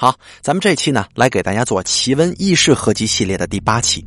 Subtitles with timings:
[0.00, 4.06] 好，咱们这期呢，来给大家做奇闻异事合集系列的第八期。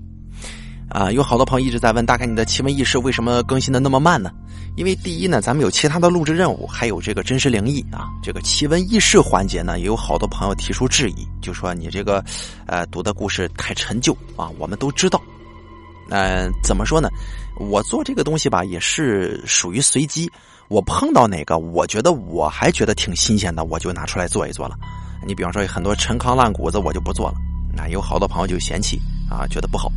[0.87, 4.31] 啊，有好多朋友一直在问，大概你的奇闻异事为什么更新的那么慢呢？
[4.77, 12.23] 因为第一呢，咱们有其他的录制任务，还有这个真实灵异啊，这个奇闻异事环节呢，也有好多朋友提出质疑，就说你这个，
[12.67, 14.49] 呃，读的故事太陈旧啊。
[14.57, 15.21] 我们都知道，
[16.09, 17.09] 嗯，怎么说呢？
[17.59, 20.31] 我做这个东西吧，也是属于随机，
[20.69, 24.77] 我碰到哪个，我觉得我还觉得挺新鲜的，我就拿出来做一做了。
[25.25, 27.35] 你比方说很多陈糠烂谷子我就不做了，
[27.75, 29.91] 那有好多朋友就嫌弃啊，觉得不好。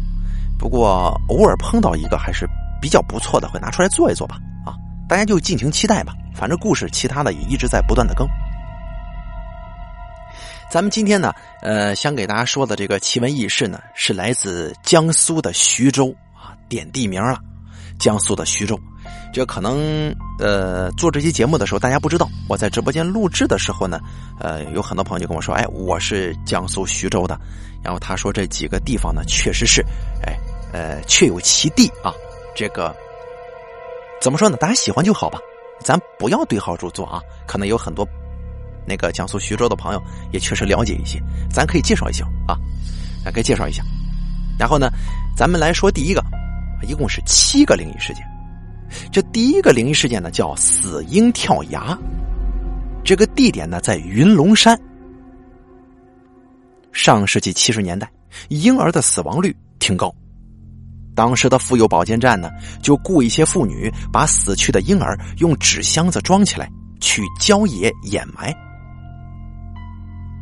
[0.58, 2.48] 不过偶尔碰到一个还是
[2.80, 4.38] 比较不错的，会拿出来做一做吧。
[4.64, 4.76] 啊，
[5.08, 6.14] 大家就尽情期待吧。
[6.34, 8.26] 反正故事其他的也一直在不断的更。
[10.70, 11.32] 咱们今天呢，
[11.62, 17.38] 呃，想给大家说的这个奇闻异事呢，是来自江苏的徐州啊，点地名了，
[17.98, 18.78] 江苏的徐州。
[19.32, 24.00] 这可能呃做这期节目的时候大家不知道，我在直播间录制的时候呢，
[24.38, 27.38] 呃有很多朋友就跟我说，哎，我是江苏徐州的，
[27.82, 29.84] 然后他说这几个地方呢确实是，
[30.24, 30.36] 哎
[30.72, 32.12] 呃确有其地啊，
[32.54, 32.94] 这个
[34.20, 34.56] 怎么说呢？
[34.56, 35.38] 大家喜欢就好吧，
[35.80, 37.20] 咱不要对号入座啊。
[37.46, 38.06] 可能有很多
[38.86, 40.02] 那个江苏徐州的朋友
[40.32, 42.56] 也确实了解一些，咱可以介绍一下啊，
[43.24, 43.82] 咱可以介绍一下。
[44.58, 44.90] 然后呢，
[45.36, 46.24] 咱们来说第一个，
[46.86, 48.24] 一共是七个灵异事件。
[49.12, 51.96] 这第一个灵异事件呢，叫死婴跳崖。
[53.04, 54.78] 这个地点呢，在云龙山。
[56.92, 58.10] 上世纪七十年代，
[58.48, 60.14] 婴儿的死亡率挺高。
[61.14, 62.50] 当时的妇幼保健站呢，
[62.82, 66.68] 就雇一些妇女，把死去的婴儿用纸箱子装起来，
[67.00, 68.54] 去郊野掩埋。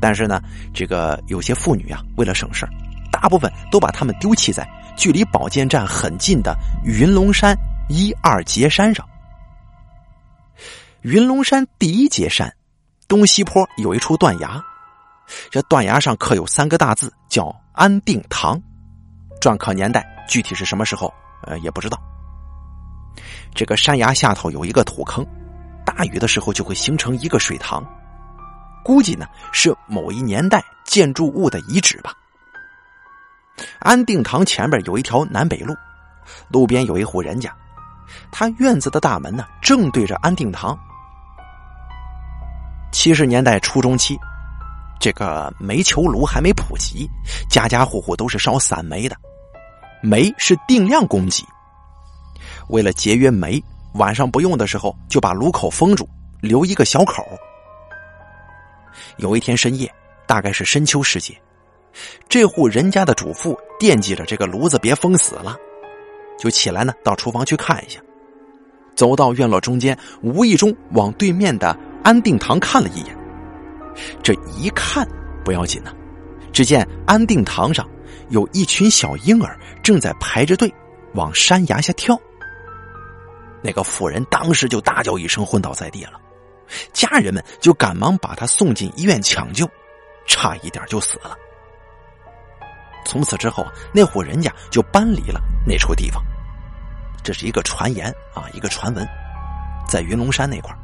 [0.01, 0.41] 但是呢，
[0.73, 2.67] 这个有些妇女啊，为了省事
[3.11, 7.57] 大部分都把他们丢弃在距离保健站很近的云龙山。
[7.95, 9.07] 一二节山上，
[11.03, 12.51] 云龙山第一节山
[13.07, 14.59] 东西坡有一处断崖，
[15.51, 18.59] 这断崖上刻有三个大字，叫安定堂。
[19.43, 22.03] 篆刻年代具体是什么时候，呃，也不知道。
[23.55, 25.23] 这个山崖下头有一个土坑，
[25.85, 27.85] 大雨的时候就会形成一个水塘，
[28.83, 32.15] 估计呢是某一年代建筑物的遗址吧。
[33.81, 35.75] 安定堂前边有一条南北路，
[36.49, 37.55] 路边有一户人家。
[38.31, 40.79] 他院子的大门呢，正对着安定堂。
[42.93, 44.19] 七十年代初中期，
[45.01, 47.09] 这个煤球炉还没普及，
[47.49, 49.17] 家家户户都是烧散煤的，
[50.03, 51.43] 煤是定量供给。
[52.69, 53.63] 为了节约煤，
[53.95, 56.09] 晚上不用的时候就把炉口封住，
[56.41, 57.27] 留一个小口。
[59.17, 59.93] 有一天深夜，
[60.27, 61.35] 大概是深秋时节，
[62.29, 65.57] 这户人家的主妇惦记着这个炉子别封死了。
[66.43, 68.01] 就起来呢，到厨房去看一下。
[68.97, 73.17] 走到院落中间，无意中往对面的安定堂看了一眼。
[74.25, 75.09] 这一看
[75.45, 75.93] 不要紧呢，
[76.53, 77.89] 只见安定堂上
[78.31, 80.75] 有一群小婴儿正在排着队
[81.15, 82.21] 往山崖下跳。
[83.63, 86.21] 那个妇人当时就大叫一声，昏倒在地了。
[86.93, 89.65] 家人们就赶忙把他送进医院抢救，
[90.27, 91.37] 差一点就死了。
[93.07, 93.65] 从此之后，
[93.95, 96.21] 那户人家就搬离了那处地方。
[97.23, 99.07] 这是一个传言啊，一个传闻，
[99.89, 100.75] 在云龙山那块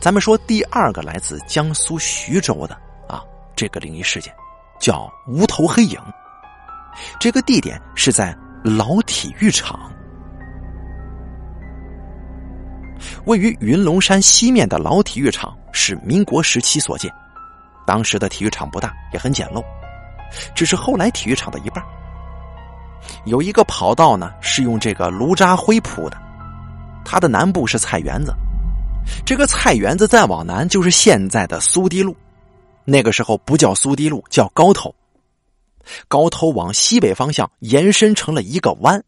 [0.00, 2.74] 咱们说第二个来自江苏徐州的
[3.06, 3.22] 啊，
[3.54, 4.34] 这个灵异事件
[4.78, 5.98] 叫无头黑影。
[7.18, 9.90] 这个地点是在老体育场，
[13.26, 17.10] 位于云龙山西面的老体育场是民国时期所建，
[17.86, 19.64] 当时的体育场不大，也很简陋，
[20.54, 21.82] 只是后来体育场的一半。
[23.24, 26.16] 有一个跑道呢，是用这个炉渣灰铺的，
[27.04, 28.34] 它的南部是菜园子，
[29.24, 32.14] 这个菜园子再往南就是现在的苏堤路，
[32.84, 34.94] 那个时候不叫苏堤路，叫高头，
[36.08, 39.02] 高头往西北方向延伸成了一个弯，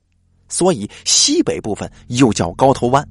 [0.48, 3.06] 所以西北部分又叫高头湾。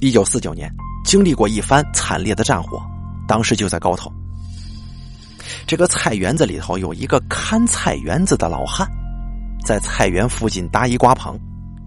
[0.00, 0.70] 一九四九年，
[1.04, 2.82] 经历过一番惨烈的战火，
[3.26, 4.12] 当时就在高头，
[5.66, 8.88] 这个菜园子里头有一个看菜园子的老汉。
[9.64, 11.38] 在菜园附近搭一瓜棚，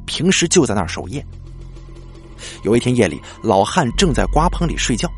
[0.06, 1.25] 平时就在那儿守夜。
[2.63, 5.09] 有一天夜里，老汉正在瓜棚里睡觉，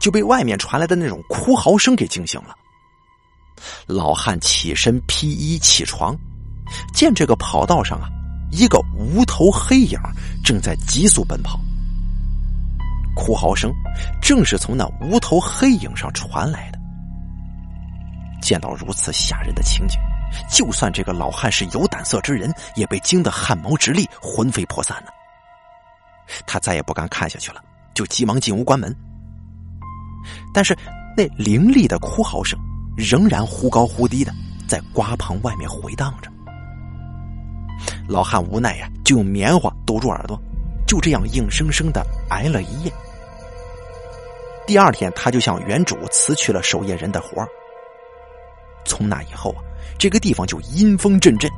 [0.00, 2.54] 就被外面传来的那种哭嚎声给惊醒了。
[3.86, 6.16] 老汉起身披衣起床，
[6.92, 8.08] 见这个跑道上啊，
[8.50, 9.98] 一个无头黑影
[10.44, 11.60] 正在急速奔跑。
[13.14, 13.72] 哭嚎声
[14.20, 16.78] 正是从那无头黑影上传来的。
[18.42, 19.98] 见到如此吓人的情景。
[20.50, 25.10] 就算这个老汉是有胆色之人，也被惊得汗毛直立，魂飞魄散呢。
[26.46, 27.62] 他再也不敢看下去了，
[27.94, 28.94] 就急忙进屋关门。
[30.52, 30.76] 但是
[31.16, 32.58] 那凌厉的哭嚎声
[32.96, 34.32] 仍然忽高忽低的
[34.66, 36.30] 在瓜棚外面回荡着。
[38.08, 40.40] 老汉无奈呀，就用棉花堵住耳朵，
[40.86, 42.92] 就这样硬生生的挨了一夜。
[44.66, 47.46] 第二天，他就向原主辞去了守夜人的活
[48.86, 49.60] 从那以后啊，
[49.98, 51.50] 这个地方就阴风阵阵，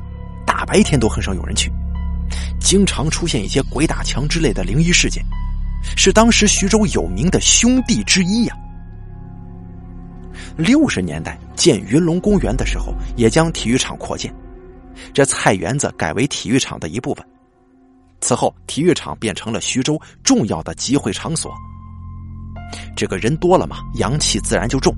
[0.45, 1.71] 大白天都很少有人去，
[2.59, 5.23] 经常出现一些鬼打墙之类的灵异事件，
[5.95, 8.55] 是当时徐州有名的兄弟之一呀。
[10.55, 14.33] 六十年代建云龙公园的时候，也将体育场扩建，
[15.13, 17.25] 这菜园子改为体育场的一部分。
[18.21, 21.53] 此后，体育场变成了徐州重要的集会场所。
[22.95, 24.91] 这个人多了嘛，阳气自然就重，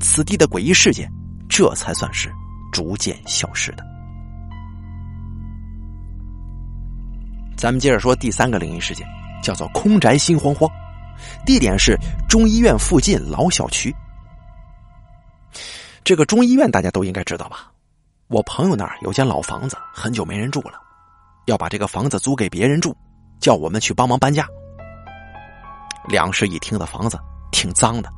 [0.00, 1.10] 此地的诡异事件，
[1.48, 2.30] 这才算是
[2.78, 3.84] 逐渐消失的。
[7.56, 9.04] 咱们接着说第三个灵异事件，
[9.42, 10.70] 叫做空宅心慌慌，
[11.44, 11.98] 地点是
[12.28, 13.92] 中医院附近老小区。
[16.04, 17.72] 这个中医院大家都应该知道吧？
[18.28, 20.74] 我朋友那儿有间老房子，很久没人住了，
[21.46, 22.96] 要把这个房子租给别人住，
[23.40, 24.46] 叫我们去帮忙搬家。
[26.06, 27.18] 两室一厅的房子
[27.50, 28.08] 挺脏的，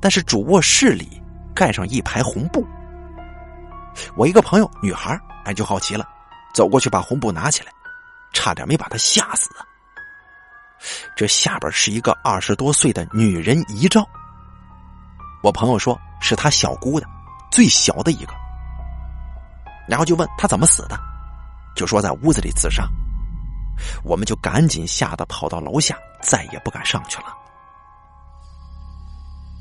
[0.00, 1.20] 但是主卧室里
[1.52, 2.64] 盖上一排红布。
[4.16, 6.06] 我一个朋友女孩哎就好奇了，
[6.54, 7.72] 走过去把红布拿起来，
[8.32, 9.50] 差点没把她吓死！
[11.16, 14.06] 这下边是一个二十多岁的女人遗照。
[15.42, 17.06] 我朋友说是她小姑的，
[17.50, 18.32] 最小的一个。
[19.88, 20.98] 然后就问她怎么死的，
[21.74, 22.88] 就说在屋子里自杀。
[24.04, 27.34] 我们就赶紧吓得跑到楼下，再也不敢上去了。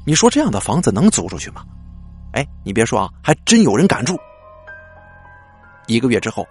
[0.05, 1.63] 你说这样的房子能租出去吗？
[2.33, 4.17] 哎，你别说啊，还真有人敢住。
[5.87, 6.47] 一个月之后，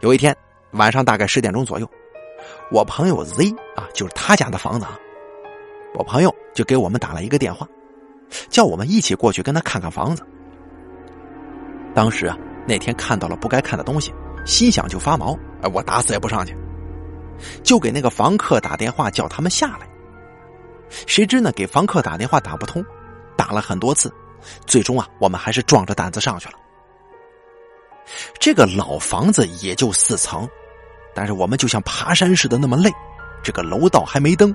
[0.00, 0.36] 有一天
[0.72, 1.88] 晚上大概十点钟左右，
[2.70, 4.98] 我朋友 Z 啊，就是他家的房子啊，
[5.94, 7.68] 我朋友就给我们打了一个电话，
[8.48, 10.26] 叫我们一起过去跟他看看房子。
[11.94, 12.36] 当时啊，
[12.66, 14.12] 那天看到了不该看的东西，
[14.46, 16.56] 心想就发毛，哎，我打死也不上去。
[17.62, 19.86] 就给那个房客打电话叫他们下来，
[21.06, 22.82] 谁知呢给房客打电话打不通，
[23.36, 24.10] 打了很多次，
[24.66, 26.54] 最终啊我们还是壮着胆子上去了。
[28.40, 30.48] 这个老房子也就四层，
[31.14, 32.90] 但是我们就像爬山似的那么累，
[33.42, 34.54] 这个楼道还没登。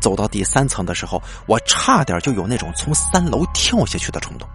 [0.00, 4.48] 走到第三层的时候，我差点就有那种从三楼跳下去的冲动。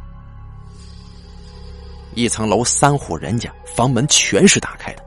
[2.16, 5.04] 一层楼三户人家，房门全是打开的。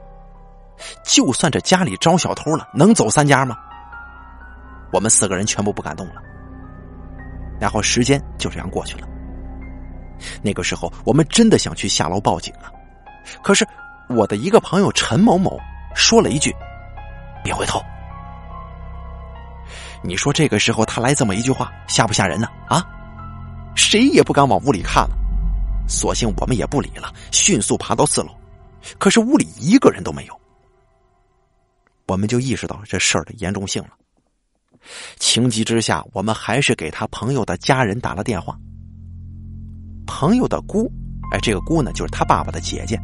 [1.03, 3.57] 就算这家里招小偷了，能走三家吗？
[4.91, 6.21] 我们四个人全部不敢动了。
[7.59, 9.07] 然后时间就这样过去了。
[10.41, 12.71] 那个时候，我们真的想去下楼报警啊，
[13.43, 13.67] 可是
[14.09, 15.59] 我的一个朋友陈某某
[15.95, 16.53] 说了一句
[17.43, 17.81] ：“别回头。”
[20.03, 22.47] 你说这个时候他来这么一句话，吓不吓人呢？
[22.67, 22.85] 啊，
[23.75, 25.17] 谁也不敢往屋里看了。
[25.87, 28.29] 索性我们也不理了，迅速爬到四楼，
[28.97, 30.39] 可是屋里一个人都没有。
[32.07, 33.89] 我们就意识到这事儿的严重性了。
[35.17, 38.57] 情急之下，我们还是给他朋友的家人打了电话。
[40.05, 40.91] 朋友的姑，
[41.31, 42.99] 哎，这个姑呢，就是他爸爸的姐姐，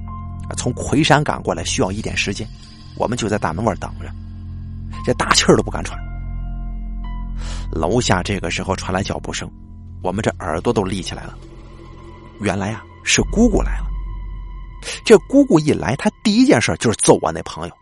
[0.56, 2.48] 从魁山赶过来，需要一点时间。
[2.96, 4.10] 我们就在大门外等着，
[5.06, 6.00] 这大气儿都不敢喘。
[7.72, 9.50] 楼下这个时候传来脚步声，
[10.02, 11.38] 我们这耳朵都立起来了。
[12.40, 13.88] 原来啊，是姑姑来了。
[15.04, 17.74] 这姑姑一来，她第一件事就是揍我那朋友。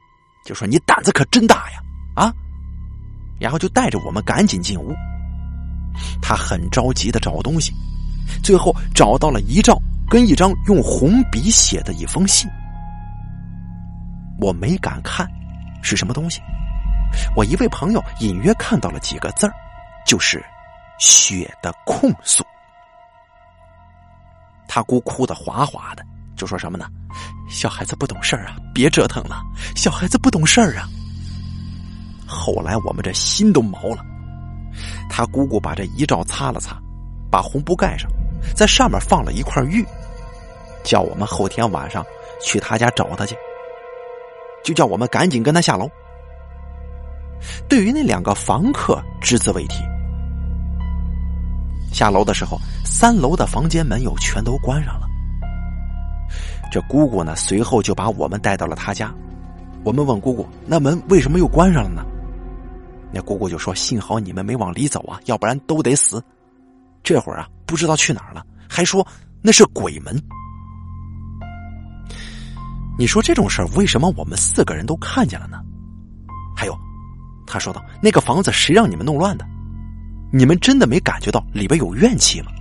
[0.45, 1.79] 就说你胆子可真大呀，
[3.41, 4.95] 然后就带着我们赶紧进屋。
[6.21, 7.73] 他很着急的找东西，
[8.43, 12.49] 最后找到了遗照跟一张用红笔写的一封信。
[14.39, 15.27] 我没敢看，
[15.81, 16.39] 是什么东西？
[17.35, 19.53] 我一位朋友隐约看到了几个字儿，
[20.05, 20.43] 就是
[20.99, 22.45] 血的控诉。
[24.67, 26.05] 他姑哭的哗哗的。
[26.37, 26.87] 就说什么呢？
[27.49, 29.43] 小孩子不懂事儿啊，别折腾了。
[29.75, 30.87] 小孩子不懂事儿啊。
[32.31, 33.97] 后来我们这心都毛了。
[35.09, 36.77] 他姑姑把这遗照擦了擦，
[37.29, 38.09] 把红布盖上，
[38.55, 39.85] 在上面放了一块玉，
[40.81, 42.05] 叫我们后天晚上
[42.41, 43.35] 去他家找他去。
[44.63, 45.89] 就叫我们赶紧跟他下楼。
[47.67, 49.75] 对于那两个房客，只字未提。
[51.91, 55.07] 下楼的时候，三楼的房间门又全都关上了。
[56.71, 59.13] 这姑姑呢，随后就把我们带到了他家。
[59.83, 62.05] 我们问姑姑：“那门为什么又关上了呢？”
[63.13, 66.23] 那姑姑就说：“幸好你们没往里走啊，要不然都得死。
[67.03, 69.05] 这会儿啊，不知道去哪儿了，还说
[69.41, 70.15] 那是鬼门。”
[72.97, 75.61] 你说这种事儿，为什么我们四个人都看见了呢？
[76.55, 76.77] 还有，
[77.47, 79.45] 他说道：“那个房子谁让你们弄乱的？”
[80.31, 82.51] 你们真的没感觉到里边有怨气吗？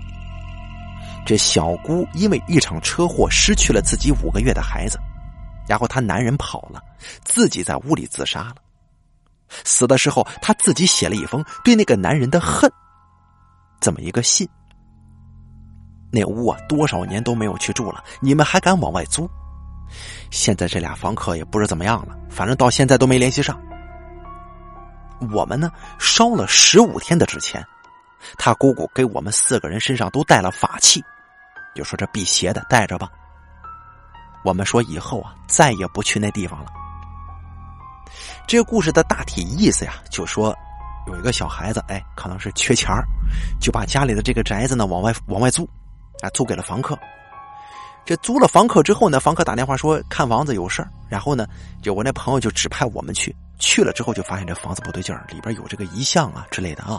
[1.24, 4.98] 这小姑因为一场车祸失去了自己五个月的孩子，
[5.68, 6.82] 然后她男人跑了，
[7.22, 8.56] 自己在屋里自杀了。
[9.64, 12.70] 死的时候，他自己写了一封对那个男人的恨，
[13.80, 14.48] 这么一个信。
[16.12, 19.30] 那屋啊，多少年都没有去住了，你们还敢往外租？
[20.30, 23.60] 现在这俩房客也不知怎么样了，反正到现在都没联系上。
[25.32, 27.64] 我们呢，烧了十五天的纸钱，
[28.38, 31.02] 他姑姑给我们四个人身上都带了法器，
[31.74, 33.08] 就说这辟邪的带着吧。
[34.42, 36.70] 我们说以后啊，再也不去那地方了。
[38.50, 40.52] 这个故事的大体意思呀，就说
[41.06, 42.90] 有一个小孩子，哎，可能是缺钱
[43.60, 45.62] 就把家里的这个宅子呢往外往外租。
[46.20, 46.98] 啊，租给了房客。
[48.04, 51.46] 这租了房客之后呢，房客打电话说看房子有事儿，然后呢，
[51.80, 53.32] 就我那朋友就指派我们去。
[53.60, 56.98] 去了之后就发现这房子不对劲儿，里边有这个遗像啊之类的啊，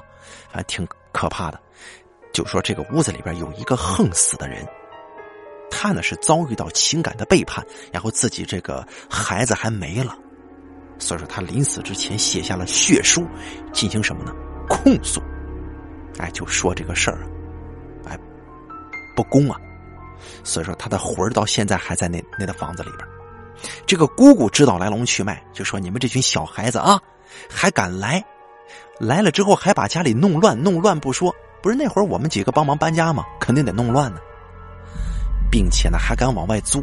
[0.49, 1.59] 反正挺可怕的。
[2.31, 4.65] 就说这个屋子里边有一个横死的人，
[5.69, 10.17] 他呢是遭遇到情感的背叛，然后自己这个孩子还没了，
[11.01, 13.27] 所以说他临死之前写下了血书，
[13.73, 14.31] 进行什么呢？
[14.69, 15.19] 控诉。
[16.19, 17.17] 哎，就说这个事儿。
[19.13, 19.59] 不公啊！
[20.41, 23.05] 所以说他的魂儿到现在还在那那个房子里边。
[23.85, 26.97] 这个姑姑知道来龙去脉，就说：“你们这群小孩子啊，
[27.49, 28.23] 还敢来？
[28.99, 33.25] 来了之后还把家里弄乱，弄乱不说，不是那会儿我们几个帮忙搬家吗？
[33.37, 34.21] 肯定得弄乱呢，
[35.51, 36.81] 并且呢还敢往外租。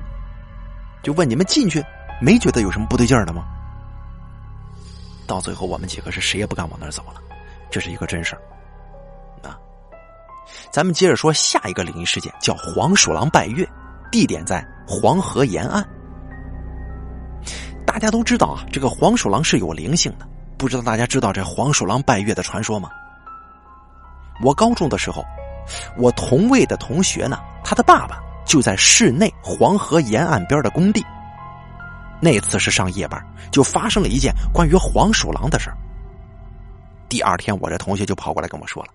[1.02, 1.82] 就问你们进去
[2.20, 3.46] 没觉得有什么不对劲儿的吗？
[5.28, 7.23] 到最后我们几个是谁也不敢往那儿走了，
[7.70, 8.42] 这是一个真事儿。”
[10.73, 13.68] 咱们接着说下一个灵异事件，叫黄鼠狼拜月，
[14.11, 15.87] 地点在黄河沿岸。
[17.87, 20.26] 大家都知道啊，这个黄鼠狼是有灵性的。
[20.56, 22.90] 不知道大家知道这黄鼠狼拜月的传说吗？
[24.42, 25.23] 我高中的时候，
[25.99, 31.04] 我同位的同学呢，他的爸爸就在市内黄河沿岸边的工地。
[32.20, 35.70] 那次是上夜班，就发生了一件关于黄鼠狼的事
[37.08, 38.90] 第二天，我这同学就跑过来跟我说了。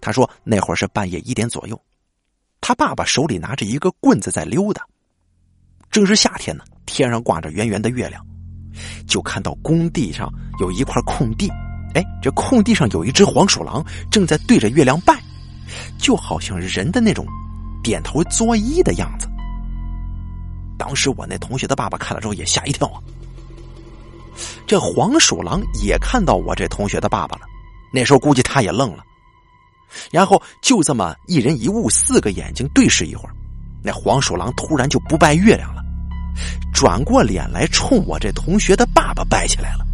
[0.00, 1.80] 他说：“那会儿是半夜一点左右，
[2.60, 4.82] 他爸爸手里拿着一个棍子在溜达。
[5.90, 8.24] 正是夏天呢，天上挂着圆圆的月亮，
[9.06, 11.50] 就看到工地上有一块空地。
[11.94, 15.18] 哎，这空地上有一只黄鼠狼正在对着月亮拜，
[15.98, 17.26] 就好像人的那种
[17.82, 19.26] 点头作揖的样子。
[20.78, 23.00] 当时我那同学的爸爸看了之后也吓一跳啊。
[24.66, 27.42] 这黄鼠狼也看到我这同学的爸爸了，
[27.92, 29.04] 那时候估计他也愣了。”
[30.10, 33.32] 然后就这么一人一物，四个眼睛对视一会儿，
[33.82, 35.82] 那黄鼠狼突然就不拜月亮了，
[36.74, 39.86] 转过脸来冲我这同学的爸爸拜起来了。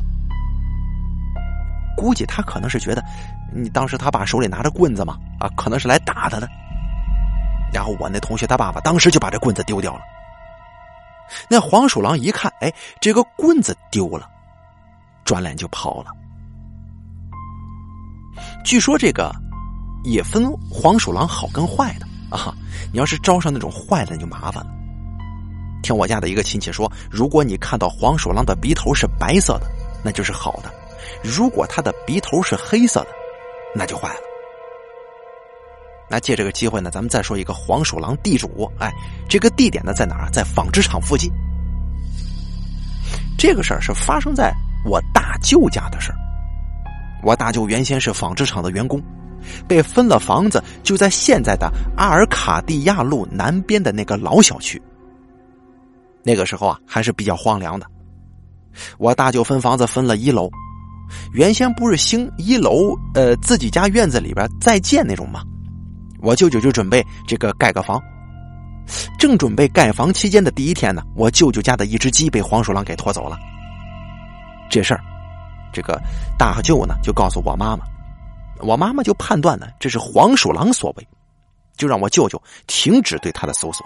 [1.96, 3.04] 估计他可能是觉得，
[3.54, 6.48] 你当时他爸手里拿着棍子嘛，啊，可能是来打他的。
[7.72, 10.00] 然后我那同学他爸爸当时就把这棍子丢掉了。
[11.48, 14.28] 那黄鼠狼一看，哎，这个棍子丢了，
[15.24, 16.10] 转脸就跑了。
[18.64, 19.32] 据说这个。
[20.04, 22.52] 也分黄鼠狼好跟坏的啊！
[22.92, 24.70] 你要是招上那种坏的，就麻烦了。
[25.80, 29.70] 听我家的一个亲戚说，如果你看到黄鼠狼的鼻头是白色的，
[30.02, 30.68] 那就是好的；
[31.22, 33.10] 如果它的鼻头是黑色的，
[33.76, 34.20] 那就坏了。
[36.12, 38.70] 那借这个机会呢，咱们再说一个黄鼠狼地主。
[38.78, 38.92] 哎，
[39.26, 40.28] 这个地点呢在哪儿？
[40.30, 41.32] 在纺织厂附近。
[43.38, 44.52] 这个事儿是发生在
[44.84, 46.18] 我大舅家的事儿。
[47.22, 49.02] 我大舅原先是纺织厂的员工。
[49.66, 54.80] 被分了房子，就在现在的阿尔卡蒂亚路南边的那个老小区。
[56.22, 57.86] 那个时候啊，还是比较荒凉的。
[58.98, 60.50] 我大舅分房子分了一楼，
[61.32, 65.42] 原先不是兴一楼呃自己家院子里边再建那种吗？
[66.22, 68.00] 我舅舅就准备这个盖个房。
[69.18, 73.38] 正准备盖房期间的第一天呢，我舅舅家的一只鸡被黄鼠狼给拖走了。
[74.70, 75.00] 这事儿，
[75.72, 76.00] 这个
[76.38, 77.84] 大舅呢就告诉我妈妈。
[78.58, 81.08] 我妈妈就判断呢，这是黄鼠狼所为，
[81.76, 83.84] 就让我舅舅停止对他的搜索，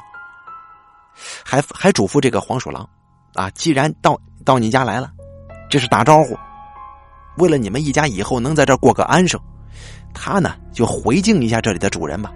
[1.44, 2.88] 还还嘱咐这个黄鼠狼，
[3.34, 5.10] 啊，既然到到你家来了，
[5.70, 6.36] 这是打招呼，
[7.38, 9.40] 为了你们一家以后能在这过个安生，
[10.16, 12.32] 他呢就回敬一下这里的主人吧。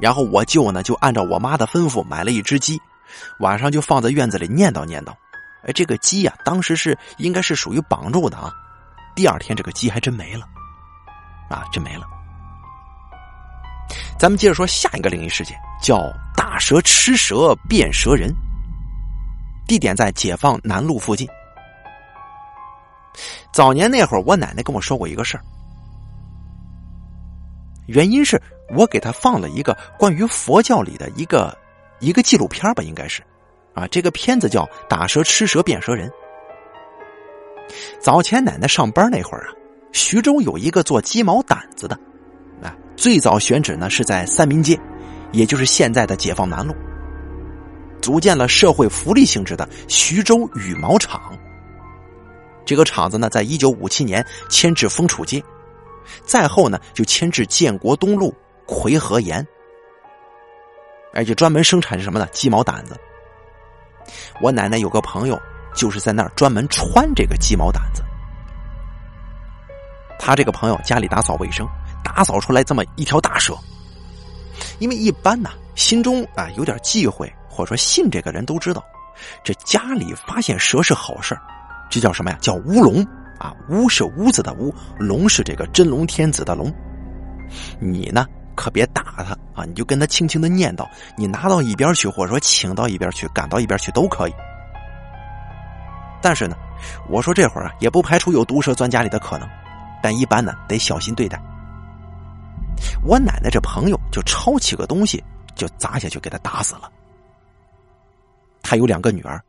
[0.00, 2.80] 然后我舅呢就按照我妈的吩咐买了一只鸡，
[3.38, 5.12] 晚上就放在院子里念叨念叨。
[5.64, 8.52] 哎，这个鸡呀，当时是应该是属于绑住的啊。
[9.14, 10.44] 第二天，这个鸡还真没了，
[11.48, 12.04] 啊，真没了。
[14.18, 18.34] 咱们接着说下一个灵异事件，叫“大蛇吃蛇变蛇人”。
[19.68, 21.28] 地点在解放南路附近。
[23.52, 25.44] 早年那会儿，我奶奶跟我说过一个事儿，
[27.92, 28.40] 原因是
[28.74, 31.56] 我给他放了一个关于佛教里的一个
[32.00, 33.22] 一个纪录片吧，应该是，
[33.74, 36.08] 啊，这个片子叫《打蛇吃蛇变蛇人》。
[38.00, 39.52] 早前奶奶上班那会儿啊，
[39.92, 41.94] 徐州有一个做鸡毛掸子的，
[42.62, 44.78] 啊，最早选址呢是在三民街，
[45.30, 46.74] 也就是现在的解放南路，
[48.00, 51.20] 组建了社会福利性质的徐州羽毛厂。
[52.64, 55.42] 这个厂子呢，在一九五七年迁至丰储街，
[56.24, 58.34] 再后呢就迁至建国东路
[58.66, 59.46] 奎和岩，
[61.12, 62.26] 而且专门生产什么呢？
[62.32, 62.96] 鸡毛掸子。
[64.40, 65.40] 我奶奶有个朋友，
[65.74, 68.02] 就是在那儿专门穿这个鸡毛掸子。
[70.18, 71.66] 他这个朋友家里打扫卫生，
[72.04, 73.56] 打扫出来这么一条大蛇。
[74.78, 78.84] 因为一般呢，心中啊有点忌讳，或者说信这个人都知道，
[79.42, 81.36] 这家里发现蛇是好事
[81.90, 82.38] 这叫什么呀？
[82.40, 83.06] 叫乌龙
[83.42, 83.56] 啊！
[83.68, 86.72] 乌是屋子的乌，龙是这个真龙天子的龙。
[87.80, 89.64] 你呢，可别打他啊！
[89.66, 94.34] 你就跟他轻轻的念叨，你拿到一边去，或者说请到一边去，赶到一边去都可以。
[96.22, 96.56] 但是呢，
[97.08, 99.48] 我说这会儿啊，也不排除有毒蛇钻家里的可能，
[100.00, 101.42] 但一般呢得小心对待。
[103.04, 105.22] 我奶奶这朋友就抄起个东西
[105.56, 106.88] 就砸下去，给他打死了。
[108.62, 109.42] 他有两个女儿，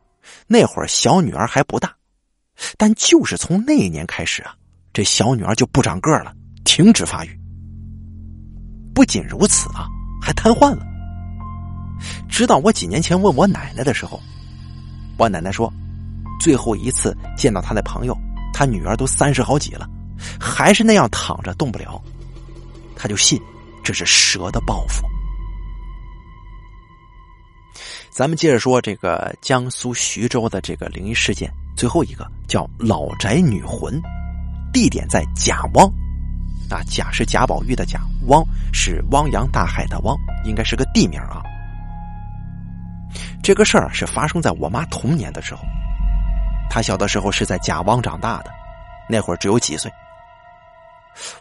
[0.47, 1.93] 那会儿小女儿还不大。
[2.77, 4.55] 但就是从那一年开始啊，
[4.93, 6.33] 这小女儿就不长个了，
[6.63, 7.39] 停止发育。
[8.93, 9.87] 不仅如此啊，
[10.21, 10.85] 还瘫痪了。
[12.29, 14.21] 直到我几年前问我奶奶的时候，
[15.17, 15.71] 我奶奶说，
[16.39, 18.15] 最后一次见到他的朋友，
[18.53, 19.89] 他女儿都三十好几了，
[20.39, 22.01] 还是那样躺着动不了。
[22.95, 23.41] 他就信
[23.83, 25.03] 这是蛇的报复。
[28.11, 31.51] 咱们接着说这个江苏徐州的这个灵异事件。
[31.75, 34.01] 最后一个叫老宅女魂，
[34.71, 35.87] 地点在贾汪，
[36.69, 40.15] 啊，贾是贾宝玉的贾，汪是汪洋大海的汪，
[40.45, 41.41] 应该是个地名啊。
[43.41, 45.63] 这个事儿是发生在我妈童年的时候，
[46.69, 48.51] 她小的时候是在贾汪长大的，
[49.09, 49.91] 那会儿只有几岁。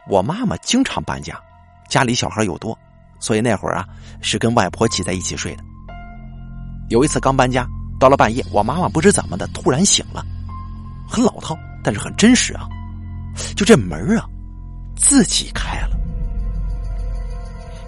[0.08, 1.38] 我妈妈经常搬家，
[1.88, 2.76] 家里小孩又多，
[3.20, 3.86] 所以那会儿啊
[4.20, 5.62] 是跟外婆挤在一起睡的。
[6.88, 7.66] 有一次刚搬家。
[8.02, 10.26] 到了半夜，我妈妈不知怎么的突然醒了，
[11.08, 12.66] 很老套，但是很真实啊！
[13.54, 14.26] 就这门啊，
[14.96, 15.96] 自己开了。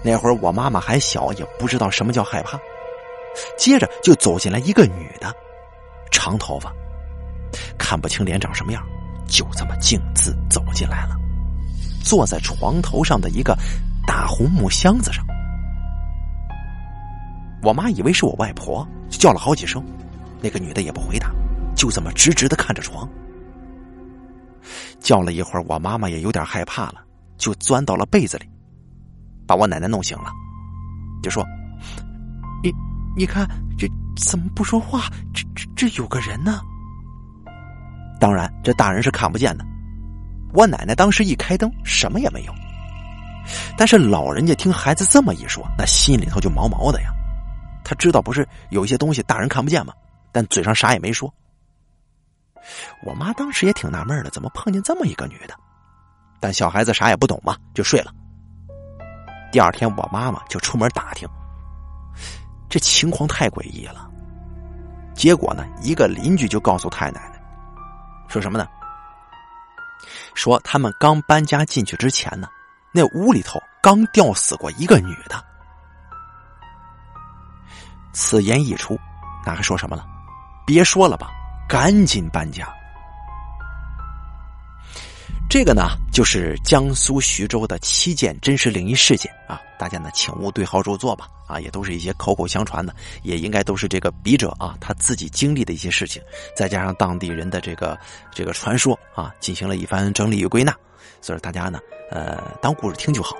[0.01, 2.57] 那会儿我妈妈还小，也不知道什么叫害怕。
[3.57, 5.35] 接着就走进来一个女的，
[6.09, 6.71] 长头发，
[7.77, 8.81] 看不清脸长什么样，
[9.27, 11.17] 就这么径自走进来了，
[12.01, 13.53] 坐在床头上的一个
[14.07, 15.25] 大红木箱子上。
[17.61, 19.83] 我妈以为是我外婆，就叫了好几声。
[20.41, 21.31] 那个女的也不回答，
[21.75, 23.07] 就这么直直的看着床。
[24.99, 26.95] 叫了一会儿，我妈妈也有点害怕了，
[27.37, 28.49] 就钻到了被子里，
[29.45, 30.31] 把我奶奶弄醒了，
[31.21, 31.45] 就说
[32.63, 32.73] ：“你
[33.15, 35.09] 你看这怎么不说话？
[35.33, 36.61] 这这这有个人呢。”
[38.19, 39.65] 当然，这大人是看不见的。
[40.53, 42.53] 我奶奶当时一开灯，什么也没有。
[43.77, 47.09] 但是老人家听孩子这么一说，那心里头就毛毛的呀。
[47.83, 49.93] 他知道不是有一些东西大人看不见吗？
[50.35, 51.33] 但嘴上啥也没说。
[53.05, 55.55] 我妈当时也挺纳闷的，怎么碰见这么一个女的？
[56.41, 58.11] 但小孩子啥也不懂嘛，就睡了。
[59.49, 61.25] 第二天，我妈妈就出门打听，
[62.67, 64.11] 这情况太诡异了。
[65.13, 67.41] 结果呢，一个邻居就告诉太奶奶，
[68.27, 68.67] 说什么呢？
[70.33, 72.49] 说他们刚搬家进去之前呢，
[72.93, 75.41] 那屋里头刚吊死过一个女的。
[78.11, 78.99] 此言一出，
[79.45, 80.05] 那还说什么了？
[80.65, 81.31] 别说了吧，
[81.67, 82.67] 赶紧搬家。
[85.47, 89.61] 这个呢，就是江苏徐州的七件真实灵异事件啊！
[89.77, 91.27] 大家呢，请勿对号入座吧。
[91.47, 96.19] 啊，也都是一些口口相传的，也应该都是这个笔者啊他自己经历的一些事情，
[96.57, 97.97] 再加上当地人的这个
[98.31, 100.75] 这个传说啊，进行了一番整理与归纳。
[101.21, 103.37] 所以大家呢，呃，当故事听就好。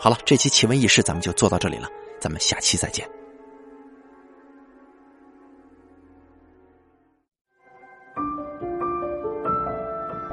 [0.00, 1.88] 好了，这期奇闻异事咱们就做到这里了，
[2.20, 3.08] 咱们下期再见。